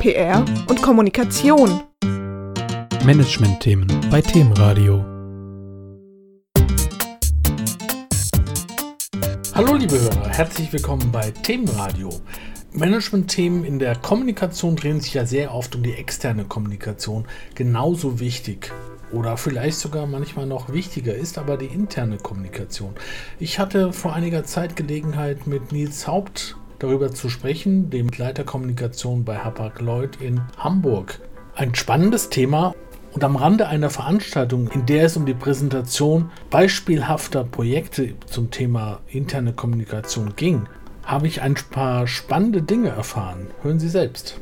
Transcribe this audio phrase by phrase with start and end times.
[0.00, 1.82] PR und Kommunikation.
[3.04, 5.04] Managementthemen bei Themenradio.
[9.54, 12.18] Hallo liebe Hörer, herzlich willkommen bei Themenradio.
[12.72, 17.26] Management-Themen in der Kommunikation drehen sich ja sehr oft um die externe Kommunikation.
[17.54, 18.72] Genauso wichtig
[19.12, 22.94] oder vielleicht sogar manchmal noch wichtiger ist aber die interne Kommunikation.
[23.38, 29.24] Ich hatte vor einiger Zeit Gelegenheit mit Nils Haupt darüber zu sprechen, dem Leiter Kommunikation
[29.24, 31.20] bei Hapag-Lloyd in Hamburg.
[31.54, 32.74] Ein spannendes Thema
[33.12, 39.00] und am Rande einer Veranstaltung, in der es um die Präsentation beispielhafter Projekte zum Thema
[39.08, 40.66] interne Kommunikation ging,
[41.04, 43.48] habe ich ein paar spannende Dinge erfahren.
[43.62, 44.40] Hören Sie selbst.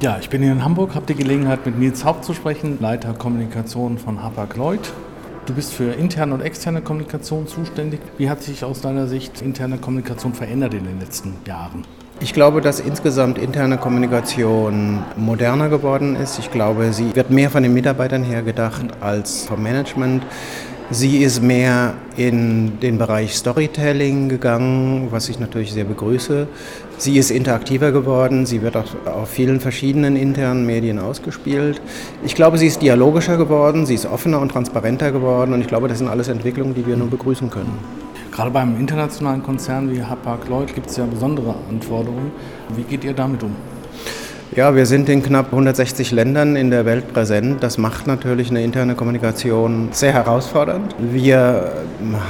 [0.00, 3.14] Ja, ich bin hier in Hamburg, habe die Gelegenheit mit Nils Haupt zu sprechen, Leiter
[3.14, 4.92] Kommunikation von Hapag-Lloyd.
[5.46, 8.00] Du bist für interne und externe Kommunikation zuständig.
[8.16, 11.84] Wie hat sich aus deiner Sicht interne Kommunikation verändert in den letzten Jahren?
[12.20, 16.38] Ich glaube, dass insgesamt interne Kommunikation moderner geworden ist.
[16.38, 20.24] Ich glaube, sie wird mehr von den Mitarbeitern her gedacht als vom Management.
[20.90, 26.46] Sie ist mehr in den Bereich Storytelling gegangen, was ich natürlich sehr begrüße.
[26.98, 31.80] Sie ist interaktiver geworden, sie wird auch auf vielen verschiedenen internen Medien ausgespielt.
[32.22, 35.88] Ich glaube, sie ist dialogischer geworden, sie ist offener und transparenter geworden und ich glaube,
[35.88, 37.78] das sind alles Entwicklungen, die wir nur begrüßen können.
[38.30, 42.30] Gerade beim internationalen Konzern wie Hapag-Lloyd gibt es ja besondere Anforderungen.
[42.76, 43.56] Wie geht ihr damit um?
[44.52, 47.62] Ja, wir sind in knapp 160 Ländern in der Welt präsent.
[47.62, 50.94] Das macht natürlich eine interne Kommunikation sehr herausfordernd.
[50.98, 51.72] Wir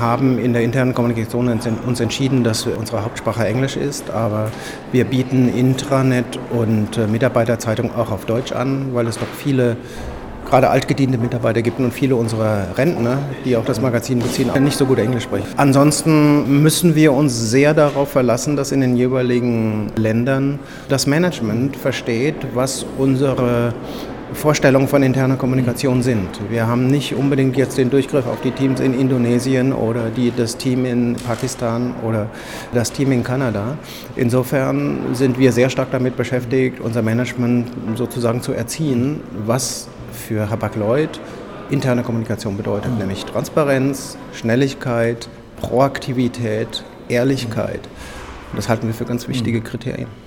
[0.00, 4.50] haben in der internen Kommunikation uns entschieden, dass unsere Hauptsprache Englisch ist, aber
[4.90, 9.76] wir bieten Intranet und äh, Mitarbeiterzeitung auch auf Deutsch an, weil es doch viele
[10.44, 14.86] gerade altgediente Mitarbeiter gibt und viele unserer Rentner, die auch das Magazin beziehen, nicht so
[14.86, 15.46] gut Englisch sprechen.
[15.56, 22.36] Ansonsten müssen wir uns sehr darauf verlassen, dass in den jeweiligen Ländern das Management versteht,
[22.54, 23.74] was unsere
[24.34, 26.28] Vorstellungen von interner Kommunikation sind.
[26.50, 30.56] Wir haben nicht unbedingt jetzt den Durchgriff auf die Teams in Indonesien oder die, das
[30.56, 32.28] Team in Pakistan oder
[32.72, 33.78] das Team in Kanada.
[34.16, 39.88] Insofern sind wir sehr stark damit beschäftigt, unser Management sozusagen zu erziehen, was
[40.24, 41.20] für Hapag-Lloyd
[41.70, 42.98] interne Kommunikation bedeutet, mhm.
[42.98, 45.28] nämlich Transparenz, Schnelligkeit,
[45.60, 47.80] Proaktivität, Ehrlichkeit.
[48.50, 49.64] Und das halten wir für ganz wichtige mhm.
[49.64, 50.23] Kriterien.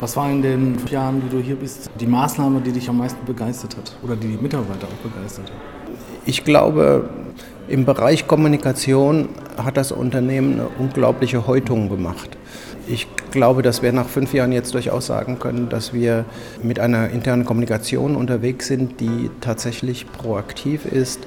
[0.00, 3.24] Was war in den Jahren, die du hier bist, die Maßnahme, die dich am meisten
[3.24, 5.56] begeistert hat oder die die Mitarbeiter auch begeistert hat?
[6.26, 7.08] Ich glaube,
[7.68, 12.36] im Bereich Kommunikation hat das Unternehmen eine unglaubliche Häutung gemacht.
[12.86, 16.26] Ich glaube, dass wir nach fünf Jahren jetzt durchaus sagen können, dass wir
[16.62, 21.20] mit einer internen Kommunikation unterwegs sind, die tatsächlich proaktiv ist,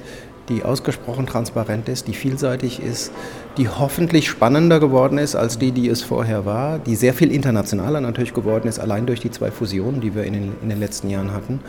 [0.48, 3.12] die ausgesprochen transparent ist, die vielseitig ist,
[3.56, 8.00] die hoffentlich spannender geworden ist als die, die es vorher war, die sehr viel internationaler
[8.00, 11.10] natürlich geworden ist, allein durch die zwei Fusionen, die wir in den, in den letzten
[11.10, 11.60] Jahren hatten.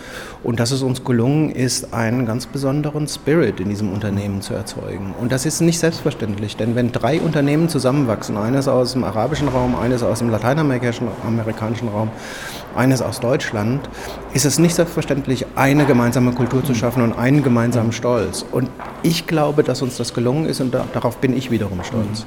[0.44, 5.14] Und dass es uns gelungen ist, einen ganz besonderen Spirit in diesem Unternehmen zu erzeugen.
[5.20, 9.76] Und das ist nicht selbstverständlich, denn wenn drei Unternehmen zusammenwachsen, eines aus dem arabischen Raum,
[9.76, 11.08] eines aus dem lateinamerikanischen
[11.90, 12.10] Raum,
[12.76, 13.90] eines aus Deutschland,
[14.34, 18.46] ist es nicht selbstverständlich, eine gemeinsame Kultur zu schaffen und einen gemeinsamen Stolz.
[18.52, 18.69] Und
[19.04, 22.26] ich glaube, dass uns das gelungen ist und da, darauf bin ich wiederum stolz.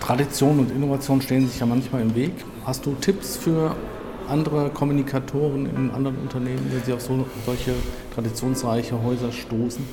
[0.00, 2.32] Tradition und Innovation stehen sich ja manchmal im Weg.
[2.64, 3.74] Hast du Tipps für
[4.28, 7.72] andere Kommunikatoren in anderen Unternehmen, wenn sie auf so, solche
[8.14, 9.84] traditionsreiche Häuser stoßen?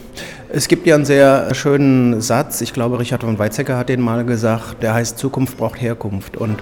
[0.50, 4.24] Es gibt ja einen sehr schönen Satz, ich glaube, Richard von Weizsäcker hat den mal
[4.26, 6.38] gesagt, der heißt Zukunft braucht Herkunft.
[6.38, 6.62] Und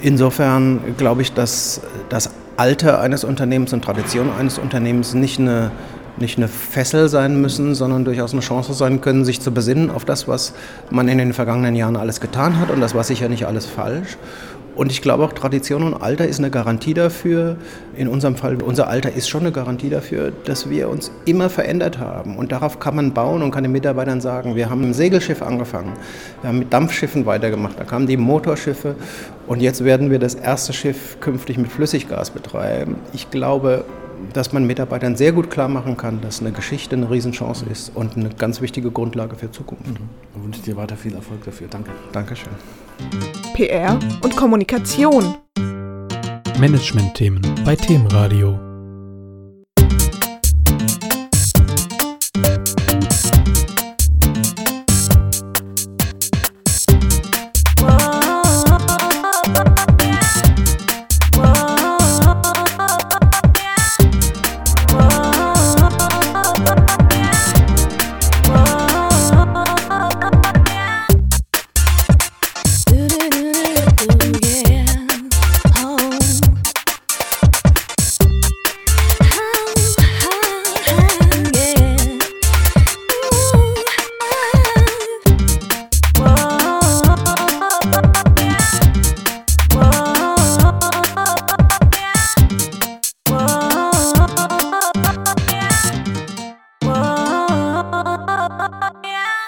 [0.00, 5.70] insofern glaube ich, dass das Alter eines Unternehmens und Tradition eines Unternehmens nicht eine
[6.16, 10.04] nicht eine Fessel sein müssen, sondern durchaus eine Chance sein können, sich zu besinnen auf
[10.04, 10.54] das, was
[10.90, 14.16] man in den vergangenen Jahren alles getan hat und das war sicher nicht alles falsch.
[14.76, 17.56] Und ich glaube auch, Tradition und Alter ist eine Garantie dafür,
[17.96, 22.00] in unserem Fall, unser Alter ist schon eine Garantie dafür, dass wir uns immer verändert
[22.00, 22.36] haben.
[22.36, 25.42] Und darauf kann man bauen und kann den Mitarbeitern sagen, wir haben mit dem Segelschiff
[25.42, 25.92] angefangen,
[26.40, 28.96] wir haben mit Dampfschiffen weitergemacht, da kamen die Motorschiffe
[29.46, 32.96] und jetzt werden wir das erste Schiff künftig mit Flüssiggas betreiben.
[33.12, 33.84] Ich glaube,
[34.32, 38.16] dass man Mitarbeitern sehr gut klar machen kann, dass eine Geschichte eine Riesenchance ist und
[38.16, 39.86] eine ganz wichtige Grundlage für Zukunft.
[39.86, 40.08] Mhm.
[40.36, 41.68] Ich wünsche dir weiter viel Erfolg dafür.
[41.68, 41.90] Danke.
[42.12, 42.52] Dankeschön.
[43.54, 45.34] PR und Kommunikation.
[46.58, 48.73] Management-Themen bei Themenradio.